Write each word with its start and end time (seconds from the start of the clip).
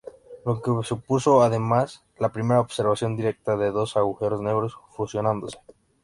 Lo 0.45 0.63
que 0.63 0.71
supuso, 0.83 1.43
además, 1.43 2.03
la 2.17 2.31
primera 2.31 2.59
observación 2.59 3.15
directa 3.15 3.55
de 3.55 3.69
dos 3.69 3.95
agujeros 3.97 4.41
negros 4.41 4.75
fusionándose. 4.89 5.59